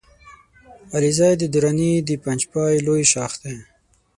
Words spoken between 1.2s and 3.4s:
د دراني د پنجپای لوی ښاخ